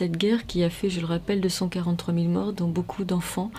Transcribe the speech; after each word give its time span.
Cette 0.00 0.16
guerre 0.16 0.46
qui 0.46 0.64
a 0.64 0.70
fait, 0.70 0.88
je 0.88 0.98
le 0.98 1.04
rappelle, 1.04 1.42
243 1.42 2.14
000 2.14 2.26
morts, 2.28 2.54
dont 2.54 2.68
beaucoup 2.68 3.04
d'enfants. 3.04 3.50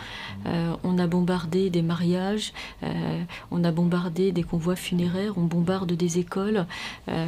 Euh, 0.47 0.73
on 0.83 0.97
a 0.97 1.05
bombardé 1.05 1.69
des 1.69 1.83
mariages, 1.83 2.51
euh, 2.81 3.21
on 3.51 3.63
a 3.63 3.71
bombardé 3.71 4.31
des 4.31 4.41
convois 4.41 4.75
funéraires, 4.75 5.33
on 5.37 5.43
bombarde 5.43 5.91
des 5.91 6.17
écoles. 6.17 6.65
Euh, 7.09 7.27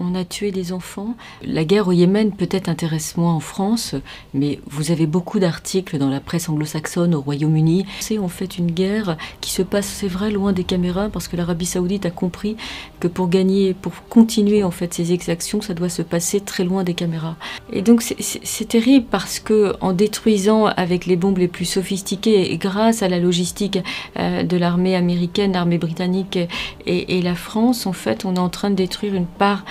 on 0.00 0.14
a 0.14 0.24
tué 0.24 0.50
des 0.50 0.72
enfants. 0.72 1.14
La 1.42 1.64
guerre 1.64 1.88
au 1.88 1.92
Yémen 1.92 2.32
peut-être 2.32 2.68
intéresse 2.68 3.16
moins 3.16 3.34
en 3.34 3.40
France, 3.40 3.94
mais 4.34 4.60
vous 4.66 4.90
avez 4.90 5.06
beaucoup 5.06 5.38
d'articles 5.38 5.98
dans 5.98 6.08
la 6.08 6.20
presse 6.20 6.48
anglo-saxonne 6.48 7.14
au 7.14 7.20
Royaume-Uni. 7.20 7.86
C'est 8.00 8.18
en 8.18 8.28
fait 8.28 8.58
une 8.58 8.70
guerre 8.70 9.16
qui 9.40 9.50
se 9.50 9.62
passe, 9.62 9.86
c'est 9.86 10.08
vrai, 10.08 10.30
loin 10.30 10.52
des 10.52 10.64
caméras, 10.64 11.08
parce 11.08 11.28
que 11.28 11.36
l'Arabie 11.36 11.66
Saoudite 11.66 12.06
a 12.06 12.10
compris 12.10 12.56
que 13.00 13.08
pour 13.08 13.28
gagner, 13.28 13.74
pour 13.74 13.92
continuer 14.08 14.64
en 14.64 14.70
fait 14.70 14.92
ses 14.94 15.12
exactions, 15.12 15.60
ça 15.60 15.74
doit 15.74 15.88
se 15.88 16.02
passer 16.02 16.40
très 16.40 16.64
loin 16.64 16.84
des 16.84 16.94
caméras. 16.94 17.36
Et 17.72 17.82
donc 17.82 18.02
c'est 18.02 18.68
terrible 18.68 19.06
parce 19.10 19.40
que 19.40 19.74
en 19.80 19.92
détruisant 19.92 20.66
avec 20.66 21.06
les 21.06 21.16
bombes 21.16 21.38
les 21.38 21.48
plus 21.48 21.64
sophistiquées 21.64 22.56
grâce 22.58 23.02
à 23.02 23.08
la 23.08 23.18
logistique 23.18 23.78
euh, 24.18 24.42
de 24.42 24.56
l'armée 24.56 24.96
américaine, 24.96 25.52
l'armée 25.52 25.78
britannique 25.78 26.38
et, 26.86 27.22
la 27.22 27.34
France, 27.34 27.86
en 27.86 27.92
fait, 27.92 28.24
on 28.24 28.34
est 28.34 28.40
en 28.40 28.48
train 28.48 28.70
de 28.70 28.74
détruire 28.74 29.14
une 29.14 29.26
part 29.26 29.64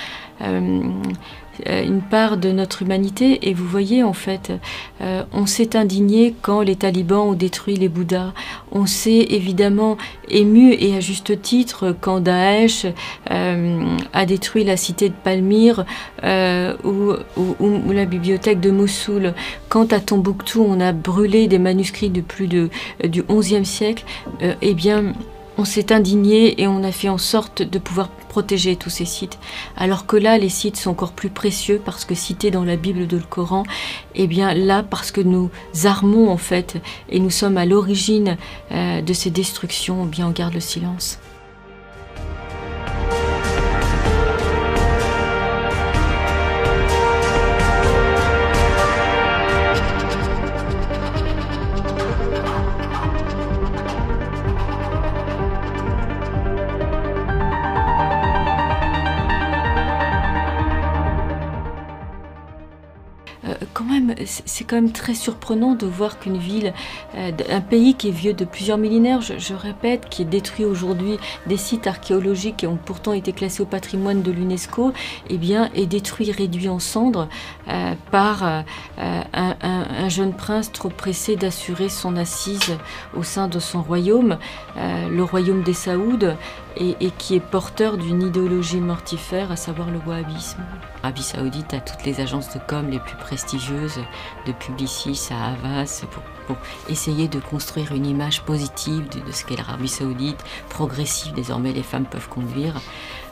une 1.65 2.01
part 2.01 2.37
de 2.37 2.51
notre 2.51 2.81
humanité. 2.81 3.49
Et 3.49 3.53
vous 3.53 3.67
voyez, 3.67 4.03
en 4.03 4.13
fait, 4.13 4.51
euh, 5.01 5.23
on 5.33 5.45
s'est 5.45 5.75
indigné 5.75 6.33
quand 6.41 6.61
les 6.61 6.75
talibans 6.75 7.29
ont 7.29 7.33
détruit 7.33 7.75
les 7.75 7.89
Bouddhas. 7.89 8.33
On 8.71 8.85
s'est 8.85 9.27
évidemment 9.29 9.97
ému, 10.29 10.73
et 10.73 10.95
à 10.95 10.99
juste 10.99 11.41
titre, 11.41 11.95
quand 11.99 12.21
Daesh 12.21 12.85
a 13.27 14.25
détruit 14.25 14.63
la 14.63 14.77
cité 14.77 15.09
de 15.09 15.13
Palmyre 15.13 15.85
ou, 16.23 17.13
la 17.91 18.05
bibliothèque 18.05 18.59
de 18.59 18.71
Mossoul. 18.71 19.33
Quand 19.69 19.93
à 19.93 19.99
Tombouctou, 19.99 20.65
on 20.67 20.79
a 20.79 20.93
brûlé 20.93 21.47
des 21.47 21.59
manuscrits 21.59 22.09
de 22.09 22.21
plus 22.21 22.47
de, 22.47 22.69
du 23.03 23.23
XIe 23.23 23.65
siècle, 23.65 24.05
eh 24.61 24.73
bien, 24.73 25.13
on 25.57 25.65
s'est 25.65 25.91
indigné 25.91 26.61
et 26.61 26.67
on 26.67 26.83
a 26.83 26.91
fait 26.91 27.09
en 27.09 27.17
sorte 27.17 27.61
de 27.61 27.79
pouvoir 27.79 28.09
protéger 28.09 28.75
tous 28.75 28.89
ces 28.89 29.05
sites. 29.05 29.37
Alors 29.75 30.05
que 30.05 30.15
là, 30.15 30.37
les 30.37 30.49
sites 30.49 30.77
sont 30.77 30.91
encore 30.91 31.11
plus 31.11 31.29
précieux 31.29 31.81
parce 31.83 32.05
que 32.05 32.15
cités 32.15 32.51
dans 32.51 32.63
la 32.63 32.77
Bible 32.77 33.07
de 33.07 33.17
le 33.17 33.23
Coran, 33.23 33.63
et 34.15 34.23
eh 34.23 34.27
bien 34.27 34.53
là, 34.53 34.83
parce 34.83 35.11
que 35.11 35.21
nous 35.21 35.49
armons 35.83 36.29
en 36.29 36.37
fait 36.37 36.81
et 37.09 37.19
nous 37.19 37.29
sommes 37.29 37.57
à 37.57 37.65
l'origine 37.65 38.37
euh, 38.71 39.01
de 39.01 39.13
ces 39.13 39.29
destructions, 39.29 40.05
eh 40.05 40.09
bien 40.09 40.27
on 40.27 40.31
garde 40.31 40.53
le 40.53 40.59
silence. 40.59 41.19
C'est 64.25 64.65
quand 64.65 64.75
même 64.75 64.91
très 64.91 65.15
surprenant 65.15 65.75
de 65.75 65.85
voir 65.85 66.19
qu'une 66.19 66.37
ville, 66.37 66.73
euh, 67.15 67.31
un 67.49 67.61
pays 67.61 67.95
qui 67.95 68.09
est 68.09 68.11
vieux 68.11 68.33
de 68.33 68.45
plusieurs 68.45 68.77
millénaires, 68.77 69.21
je, 69.21 69.53
répète, 69.53 70.07
qui 70.09 70.21
est 70.21 70.25
détruit 70.25 70.65
aujourd'hui, 70.65 71.17
des 71.47 71.57
sites 71.57 71.87
archéologiques 71.87 72.57
qui 72.57 72.67
ont 72.67 72.77
pourtant 72.77 73.13
été 73.13 73.33
classés 73.33 73.63
au 73.63 73.65
patrimoine 73.65 74.21
de 74.21 74.31
l'UNESCO, 74.31 74.93
eh 75.29 75.37
bien, 75.37 75.69
est 75.73 75.87
détruit, 75.87 76.31
réduit 76.31 76.69
en 76.69 76.79
cendres 76.79 77.27
euh, 77.67 77.93
par 78.11 78.43
euh, 78.43 78.61
un, 79.33 80.09
jeune 80.09 80.33
prince 80.33 80.71
trop 80.71 80.89
pressé 80.89 81.35
d'assurer 81.35 81.89
son 81.89 82.17
assise 82.17 82.77
au 83.15 83.23
sein 83.23 83.47
de 83.47 83.59
son 83.59 83.81
royaume, 83.81 84.37
le 84.75 85.23
royaume 85.23 85.63
des 85.63 85.73
Saouds, 85.73 86.35
et, 86.77 87.11
qui 87.17 87.35
est 87.35 87.39
porteur 87.39 87.97
d'une 87.97 88.21
idéologie 88.21 88.79
mortifère, 88.79 89.51
à 89.51 89.55
savoir 89.55 89.89
le 89.89 89.99
wahhabisme. 90.05 90.63
L'Arabie 91.03 91.23
Saoudite 91.23 91.73
a 91.73 91.79
toutes 91.79 92.05
les 92.05 92.19
agences 92.19 92.53
de 92.53 92.59
com 92.65 92.89
les 92.89 92.99
plus 92.99 93.15
de 93.31 94.51
Publicis 94.51 95.29
à 95.31 95.51
Havas, 95.51 96.03
pour, 96.11 96.57
essayer 96.89 97.29
de 97.29 97.39
construire 97.39 97.93
une 97.93 98.05
image 98.05 98.43
positive 98.43 99.07
de, 99.09 99.31
ce 99.31 99.45
qu'est 99.45 99.55
l'Arabie 99.55 99.87
Saoudite, 99.87 100.43
progressive, 100.69 101.33
désormais 101.33 101.71
les 101.71 101.83
femmes 101.83 102.05
peuvent 102.05 102.27
conduire. 102.27 102.81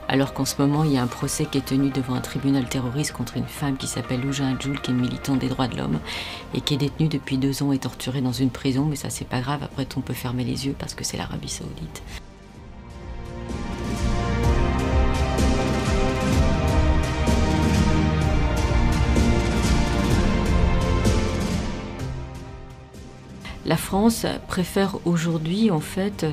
Alors 0.08 0.34
qu'en 0.34 0.46
ce 0.46 0.56
moment, 0.60 0.86
il 0.86 0.94
y 0.94 0.98
a 0.98 1.04
un 1.04 1.08
procès 1.08 1.46
qui 1.46 1.58
est 1.58 1.66
tenu 1.66 1.90
devant 1.90 2.16
un 2.16 2.22
tribunal 2.22 2.68
terroriste 2.68 3.12
contre 3.12 3.36
une 3.38 3.46
femme 3.46 3.78
qui 3.78 3.88
s'appelle 3.88 4.22
Louja 4.22 4.48
Adjoul, 4.48 4.80
qui 4.80 4.92
est 4.92 4.94
militante 4.94 5.40
des 5.40 5.50
droits 5.50 5.68
de 5.68 5.78
l'homme, 5.78 6.00
et 6.54 6.62
qui 6.62 6.76
est 6.76 6.78
détenue 6.78 7.10
depuis 7.10 7.38
deux 7.38 7.62
ans 7.62 7.74
et 7.74 7.78
torturée 7.78 8.22
dans 8.22 8.32
une 8.32 8.50
prison. 8.50 8.86
Mais 8.86 8.96
ça, 8.96 9.10
c'est 9.10 9.28
pas 9.28 9.42
grave, 9.42 9.64
après, 9.64 9.86
on 9.98 10.02
peut 10.02 10.14
fermer 10.14 10.46
les 10.46 10.66
yeux 10.66 10.76
parce 10.80 10.94
que 10.94 11.04
c'est 11.04 11.18
l'Arabie 11.18 11.50
Saoudite. 11.50 12.02
La 23.70 23.78
France 23.78 24.26
préfère 24.48 24.96
aujourd'hui 25.06 25.70
en 25.70 25.80
fait 25.80 26.26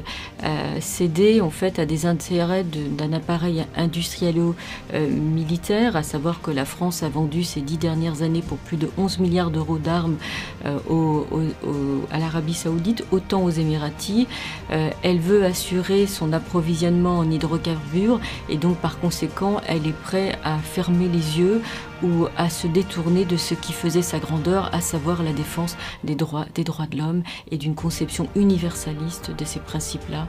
euh, 0.42 0.80
céder 0.80 1.42
en 1.42 1.50
fait 1.50 1.78
à 1.78 1.84
des 1.84 2.06
intérêts 2.06 2.64
d'un 2.64 3.12
appareil 3.12 3.66
industrielo-militaire, 3.76 5.96
à 5.96 6.02
savoir 6.02 6.40
que 6.40 6.50
la 6.50 6.64
France 6.64 7.02
a 7.02 7.10
vendu 7.10 7.44
ces 7.44 7.60
dix 7.60 7.76
dernières 7.76 8.22
années 8.22 8.40
pour 8.40 8.56
plus 8.56 8.78
de 8.78 8.88
11 8.96 9.18
milliards 9.18 9.50
d'euros 9.50 9.76
d'armes 9.76 10.16
euh, 10.64 10.78
à 12.10 12.18
l'Arabie 12.18 12.54
Saoudite, 12.54 13.04
autant 13.10 13.44
aux 13.44 13.50
Émiratis. 13.50 14.26
Euh, 14.70 14.88
elle 15.02 15.18
veut 15.18 15.44
assurer 15.44 16.06
son 16.06 16.32
approvisionnement 16.32 17.18
en 17.18 17.30
hydrocarbures 17.30 18.18
et 18.48 18.56
donc 18.56 18.78
par 18.78 18.98
conséquent 18.98 19.60
elle 19.68 19.86
est 19.86 19.92
prête 19.92 20.38
à 20.42 20.56
fermer 20.56 21.08
les 21.08 21.38
yeux 21.38 21.60
ou 22.02 22.26
à 22.36 22.50
se 22.50 22.66
détourner 22.66 23.24
de 23.24 23.36
ce 23.36 23.54
qui 23.54 23.72
faisait 23.72 24.02
sa 24.02 24.18
grandeur, 24.18 24.74
à 24.74 24.80
savoir 24.80 25.22
la 25.22 25.32
défense 25.32 25.76
des 26.04 26.14
droits, 26.14 26.46
des 26.54 26.64
droits 26.64 26.86
de 26.86 26.98
l'homme 26.98 27.22
et 27.50 27.56
d'une 27.56 27.74
conception 27.74 28.28
universaliste 28.34 29.30
de 29.36 29.44
ces 29.44 29.60
principes-là. 29.60 30.28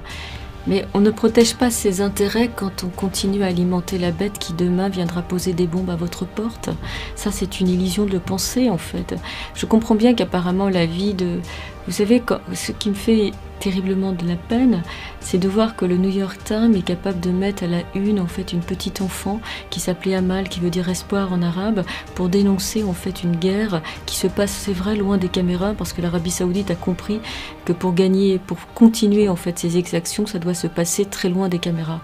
Mais 0.67 0.85
on 0.93 0.99
ne 0.99 1.11
protège 1.11 1.55
pas 1.55 1.71
ses 1.71 2.01
intérêts 2.01 2.49
quand 2.53 2.83
on 2.83 2.89
continue 2.89 3.41
à 3.41 3.47
alimenter 3.47 3.97
la 3.97 4.11
bête 4.11 4.37
qui 4.37 4.51
demain 4.51 4.89
viendra 4.89 5.21
poser 5.21 5.53
des 5.53 5.65
bombes 5.65 5.89
à 5.89 5.95
votre 5.95 6.25
porte. 6.25 6.69
Ça, 7.15 7.31
c'est 7.31 7.61
une 7.61 7.69
illusion 7.69 8.05
de 8.05 8.11
le 8.11 8.19
penser, 8.19 8.69
en 8.69 8.77
fait. 8.77 9.15
Je 9.55 9.65
comprends 9.65 9.95
bien 9.95 10.13
qu'apparemment 10.13 10.67
la 10.69 10.85
vie 10.85 11.13
de... 11.13 11.39
Vous 11.87 11.93
savez, 11.93 12.21
ce 12.53 12.73
qui 12.73 12.89
me 12.89 12.93
fait 12.93 13.31
terriblement 13.61 14.11
de 14.11 14.27
la 14.27 14.35
peine, 14.35 14.83
c'est 15.21 15.37
de 15.37 15.47
voir 15.47 15.77
que 15.77 15.85
le 15.85 15.95
New 15.95 16.09
York 16.09 16.37
Times 16.43 16.75
est 16.75 16.81
capable 16.81 17.21
de 17.21 17.31
mettre 17.31 17.63
à 17.63 17.67
la 17.67 17.79
une 17.95 18.19
en 18.19 18.27
fait 18.27 18.51
une 18.51 18.59
petite 18.59 19.01
enfant 19.01 19.39
qui 19.69 19.79
s'appelait 19.79 20.15
Amal, 20.15 20.49
qui 20.49 20.59
veut 20.59 20.69
dire 20.69 20.89
espoir 20.89 21.31
en 21.31 21.41
arabe, 21.41 21.85
pour 22.13 22.27
dénoncer 22.27 22.83
en 22.83 22.91
fait 22.91 23.23
une 23.23 23.37
guerre 23.37 23.81
qui 24.05 24.17
se 24.17 24.27
passe, 24.27 24.51
c'est 24.51 24.73
vrai, 24.73 24.97
loin 24.97 25.17
des 25.17 25.29
caméras, 25.29 25.73
parce 25.77 25.93
que 25.93 26.01
l'Arabie 26.01 26.29
Saoudite 26.29 26.71
a 26.71 26.75
compris 26.75 27.21
que 27.63 27.71
pour 27.71 27.93
gagner, 27.93 28.37
pour 28.37 28.57
continuer 28.75 29.29
en 29.29 29.37
fait 29.37 29.57
ses 29.57 29.77
exactions, 29.77 30.25
ça 30.25 30.39
doit 30.39 30.53
se 30.53 30.67
passer 30.67 31.05
très 31.05 31.29
loin 31.29 31.47
des 31.47 31.59
caméras. 31.59 32.01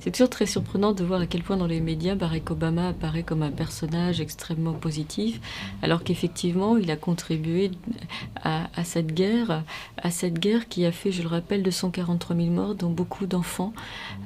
C'est 0.00 0.12
toujours 0.12 0.30
très 0.30 0.46
surprenant 0.46 0.92
de 0.92 1.04
voir 1.04 1.20
à 1.20 1.26
quel 1.26 1.42
point 1.42 1.58
dans 1.58 1.66
les 1.66 1.80
médias 1.80 2.14
Barack 2.14 2.50
Obama 2.50 2.88
apparaît 2.88 3.22
comme 3.22 3.42
un 3.42 3.50
personnage 3.50 4.18
extrêmement 4.18 4.72
positif, 4.72 5.40
alors 5.82 6.04
qu'effectivement 6.04 6.78
il 6.78 6.90
a 6.90 6.96
contribué 6.96 7.70
à, 8.42 8.66
cette 8.82 9.12
guerre, 9.12 9.62
à 9.98 10.10
cette 10.10 10.38
guerre 10.38 10.68
qui 10.68 10.86
a 10.86 10.90
fait, 10.90 11.12
je 11.12 11.20
le 11.20 11.28
rappelle, 11.28 11.62
243 11.62 12.34
000 12.34 12.48
morts, 12.48 12.74
dont 12.74 12.88
beaucoup 12.88 13.26
d'enfants. 13.26 13.74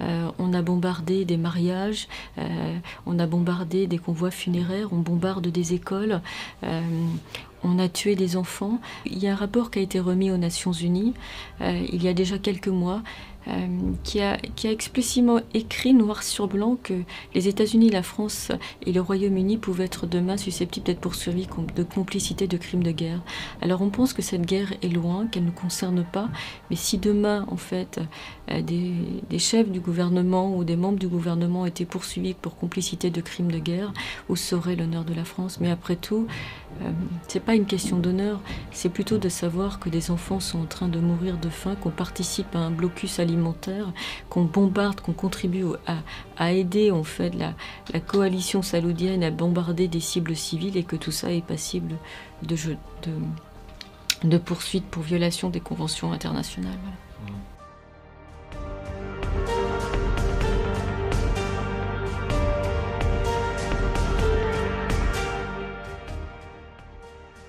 Euh, 0.00 0.30
on 0.38 0.54
a 0.54 0.62
bombardé 0.62 1.24
des 1.24 1.36
mariages, 1.36 2.06
euh, 2.38 2.78
on 3.04 3.18
a 3.18 3.26
bombardé 3.26 3.88
des 3.88 3.98
convois 3.98 4.30
funéraires, 4.30 4.92
on 4.92 4.98
bombarde 4.98 5.48
des 5.48 5.74
écoles. 5.74 6.20
Euh, 6.62 6.80
on 7.62 7.78
a 7.78 7.88
tué 7.88 8.14
des 8.14 8.36
enfants. 8.36 8.80
Il 9.06 9.18
y 9.18 9.28
a 9.28 9.32
un 9.32 9.36
rapport 9.36 9.70
qui 9.70 9.78
a 9.78 9.82
été 9.82 10.00
remis 10.00 10.30
aux 10.30 10.36
Nations 10.36 10.72
Unies 10.72 11.14
il 11.60 12.02
y 12.02 12.08
a 12.08 12.12
déjà 12.12 12.38
quelques 12.38 12.68
mois 12.68 13.02
euh, 13.48 13.68
qui, 14.02 14.20
a, 14.20 14.38
qui, 14.56 14.66
a, 14.66 14.72
explicitement 14.72 15.40
écrit 15.54 15.94
noir 15.94 16.24
sur 16.24 16.48
blanc 16.48 16.76
que 16.82 16.94
les 17.32 17.46
États-Unis, 17.46 17.90
la 17.90 18.02
France 18.02 18.50
et 18.84 18.92
le 18.92 19.00
Royaume-Uni 19.00 19.56
pouvaient 19.56 19.84
être 19.84 20.04
demain 20.06 20.36
susceptibles 20.36 20.84
d'être 20.84 20.98
poursuivis 20.98 21.46
de 21.76 21.82
complicité 21.84 22.48
de 22.48 22.56
crimes 22.56 22.82
de 22.82 22.90
guerre. 22.90 23.20
Alors 23.62 23.82
on 23.82 23.90
pense 23.90 24.12
que 24.12 24.22
cette 24.22 24.44
guerre 24.44 24.72
est 24.82 24.88
loin, 24.88 25.28
qu'elle 25.28 25.44
ne 25.44 25.52
concerne 25.52 26.04
pas, 26.04 26.28
mais 26.70 26.76
si 26.76 26.98
demain, 26.98 27.46
en 27.48 27.56
fait, 27.56 28.00
euh, 28.50 28.62
des, 28.62 28.94
des, 29.30 29.38
chefs 29.38 29.70
du 29.70 29.78
gouvernement 29.78 30.56
ou 30.56 30.64
des 30.64 30.76
membres 30.76 30.98
du 30.98 31.06
gouvernement 31.06 31.66
étaient 31.66 31.84
poursuivis 31.84 32.34
pour 32.34 32.56
complicité 32.56 33.10
de 33.10 33.20
crimes 33.20 33.52
de 33.52 33.60
guerre, 33.60 33.92
où 34.28 34.34
serait 34.34 34.74
l'honneur 34.74 35.04
de 35.04 35.14
la 35.14 35.24
France? 35.24 35.58
Mais 35.60 35.70
après 35.70 35.94
tout, 35.94 36.26
euh, 36.82 36.90
c'est 37.28 37.40
pas 37.40 37.54
une 37.54 37.66
question 37.66 37.98
d'honneur, 37.98 38.40
c'est 38.70 38.88
plutôt 38.88 39.18
de 39.18 39.28
savoir 39.28 39.78
que 39.78 39.88
des 39.88 40.10
enfants 40.10 40.40
sont 40.40 40.60
en 40.60 40.66
train 40.66 40.88
de 40.88 40.98
mourir 40.98 41.38
de 41.38 41.48
faim, 41.48 41.74
qu'on 41.80 41.90
participe 41.90 42.54
à 42.54 42.58
un 42.58 42.70
blocus 42.70 43.18
alimentaire, 43.18 43.92
qu'on 44.28 44.44
bombarde, 44.44 45.00
qu'on 45.00 45.12
contribue 45.12 45.64
à, 46.36 46.52
aider 46.52 46.90
en 46.90 47.04
fait 47.04 47.34
la, 47.34 47.54
la, 47.92 48.00
coalition 48.00 48.62
saoudienne 48.62 49.24
à 49.24 49.30
bombarder 49.30 49.88
des 49.88 50.00
cibles 50.00 50.36
civiles 50.36 50.76
et 50.76 50.84
que 50.84 50.96
tout 50.96 51.10
ça 51.10 51.32
est 51.32 51.44
passible 51.44 51.96
de, 52.42 52.56
de, 52.56 54.28
de 54.28 54.38
poursuites 54.38 54.86
pour 54.86 55.02
violation 55.02 55.50
des 55.50 55.60
conventions 55.60 56.12
internationales. 56.12 56.78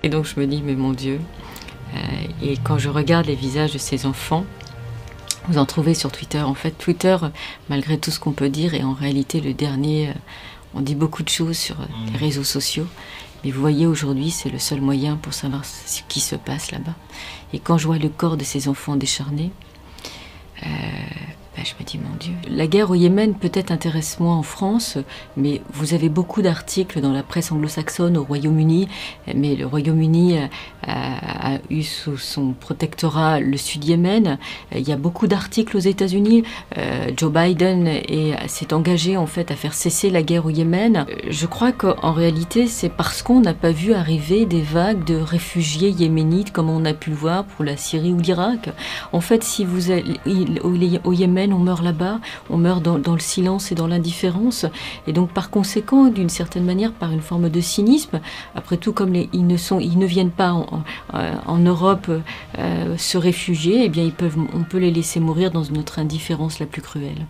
Et 0.08 0.10
donc 0.10 0.24
je 0.24 0.40
me 0.40 0.46
dis, 0.46 0.62
mais 0.62 0.74
mon 0.74 0.92
Dieu, 0.92 1.20
euh, 1.92 1.98
et 2.42 2.56
quand 2.64 2.78
je 2.78 2.88
regarde 2.88 3.26
les 3.26 3.34
visages 3.34 3.74
de 3.74 3.78
ces 3.78 4.06
enfants, 4.06 4.46
vous 5.48 5.58
en 5.58 5.66
trouvez 5.66 5.92
sur 5.92 6.10
Twitter. 6.10 6.40
En 6.40 6.54
fait, 6.54 6.70
Twitter, 6.70 7.14
malgré 7.68 7.98
tout 7.98 8.10
ce 8.10 8.18
qu'on 8.18 8.32
peut 8.32 8.48
dire, 8.48 8.72
est 8.72 8.82
en 8.82 8.94
réalité 8.94 9.42
le 9.42 9.52
dernier. 9.52 10.08
Euh, 10.08 10.12
on 10.72 10.80
dit 10.80 10.94
beaucoup 10.94 11.22
de 11.22 11.28
choses 11.28 11.58
sur 11.58 11.78
euh, 11.78 11.84
les 12.06 12.12
mm. 12.12 12.16
réseaux 12.16 12.42
sociaux, 12.42 12.86
mais 13.44 13.50
vous 13.50 13.60
voyez, 13.60 13.86
aujourd'hui, 13.86 14.30
c'est 14.30 14.48
le 14.48 14.58
seul 14.58 14.80
moyen 14.80 15.16
pour 15.16 15.34
savoir 15.34 15.66
ce 15.66 16.00
qui 16.08 16.20
se 16.20 16.36
passe 16.36 16.70
là-bas. 16.70 16.94
Et 17.52 17.58
quand 17.58 17.76
je 17.76 17.86
vois 17.86 17.98
le 17.98 18.08
corps 18.08 18.38
de 18.38 18.44
ces 18.44 18.66
enfants 18.68 18.96
décharnés, 18.96 19.50
ben, 21.58 21.64
je 21.64 21.74
me 21.80 21.84
dis, 21.84 21.98
mon 21.98 22.14
Dieu. 22.20 22.34
La 22.48 22.68
guerre 22.68 22.92
au 22.92 22.94
Yémen 22.94 23.34
peut-être 23.34 23.72
intéresse 23.72 24.20
moins 24.20 24.36
en 24.36 24.44
France, 24.44 24.96
mais 25.36 25.60
vous 25.72 25.92
avez 25.92 26.08
beaucoup 26.08 26.40
d'articles 26.40 27.00
dans 27.00 27.10
la 27.10 27.24
presse 27.24 27.50
anglo-saxonne 27.50 28.16
au 28.16 28.22
Royaume-Uni, 28.22 28.88
mais 29.34 29.56
le 29.56 29.66
Royaume-Uni 29.66 30.38
a, 30.86 31.58
eu 31.68 31.82
sous 31.82 32.16
son 32.16 32.52
protectorat 32.52 33.40
le 33.40 33.56
Sud-Yémen. 33.56 34.38
Il 34.72 34.88
y 34.88 34.92
a 34.92 34.96
beaucoup 34.96 35.26
d'articles 35.26 35.76
aux 35.76 35.80
États-Unis. 35.80 36.44
Euh, 36.76 37.10
Joe 37.16 37.32
Biden 37.32 37.88
s'est 38.46 38.72
engagé 38.72 39.16
en 39.16 39.26
fait 39.26 39.50
à 39.50 39.56
faire 39.56 39.74
cesser 39.74 40.10
la 40.10 40.22
guerre 40.22 40.46
au 40.46 40.50
Yémen. 40.50 41.06
Je 41.28 41.46
crois 41.46 41.72
qu'en 41.72 42.12
réalité, 42.12 42.68
c'est 42.68 42.88
parce 42.88 43.22
qu'on 43.22 43.40
n'a 43.40 43.54
pas 43.54 43.72
vu 43.72 43.94
arriver 43.94 44.46
des 44.46 44.62
vagues 44.62 45.02
de 45.04 45.16
réfugiés 45.16 45.90
yéménites 45.90 46.52
comme 46.52 46.70
on 46.70 46.84
a 46.84 46.94
pu 46.94 47.10
le 47.10 47.16
voir 47.16 47.44
pour 47.44 47.64
la 47.64 47.76
Syrie 47.76 48.12
ou 48.12 48.18
l'Irak. 48.18 48.70
En 49.12 49.20
fait, 49.20 49.42
si 49.42 49.64
vous 49.64 49.90
êtes 49.90 50.04
au 50.24 51.12
Yémen, 51.12 51.47
on 51.52 51.58
meurt 51.58 51.82
là-bas, 51.82 52.20
on 52.50 52.56
meurt 52.56 52.82
dans, 52.82 53.12
le 53.12 53.20
silence 53.20 53.72
et 53.72 53.74
dans 53.74 53.86
l'indifférence. 53.86 54.66
Et 55.06 55.12
donc, 55.12 55.30
par 55.30 55.50
conséquent, 55.50 56.06
d'une 56.06 56.28
certaine 56.28 56.64
manière, 56.64 56.92
par 56.92 57.12
une 57.12 57.20
forme 57.20 57.48
de 57.48 57.60
cynisme, 57.60 58.20
après 58.54 58.76
tout, 58.76 58.92
comme 58.92 59.14
ils, 59.14 59.46
ne 59.46 59.56
sont, 59.56 59.80
ils 59.80 59.98
ne 59.98 60.06
viennent 60.06 60.30
pas 60.30 60.52
en, 60.52 60.82
euh, 61.14 61.32
Europe 61.64 62.10
euh, 62.58 62.96
se 62.96 63.18
réfugier, 63.18 63.84
eh 63.84 63.88
bien, 63.88 64.04
ils 64.04 64.12
peuvent, 64.12 64.38
on 64.54 64.62
peut 64.62 64.78
les 64.78 64.90
laisser 64.90 65.20
mourir 65.20 65.50
dans 65.50 65.64
notre 65.70 65.98
indifférence 65.98 66.58
la 66.60 66.66
plus 66.66 66.82
cruelle. 66.82 67.26